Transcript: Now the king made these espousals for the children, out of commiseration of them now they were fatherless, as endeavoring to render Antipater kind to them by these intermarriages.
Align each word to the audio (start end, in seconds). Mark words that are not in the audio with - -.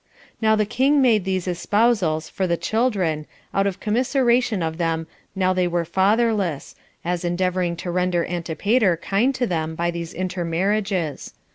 Now 0.41 0.55
the 0.55 0.65
king 0.65 0.99
made 0.99 1.25
these 1.25 1.47
espousals 1.47 2.27
for 2.27 2.47
the 2.47 2.57
children, 2.57 3.27
out 3.53 3.67
of 3.67 3.79
commiseration 3.79 4.63
of 4.63 4.79
them 4.79 5.05
now 5.35 5.53
they 5.53 5.67
were 5.67 5.85
fatherless, 5.85 6.73
as 7.05 7.23
endeavoring 7.23 7.75
to 7.75 7.91
render 7.91 8.25
Antipater 8.25 8.97
kind 8.97 9.35
to 9.35 9.45
them 9.45 9.75
by 9.75 9.91
these 9.91 10.11
intermarriages. 10.15 11.35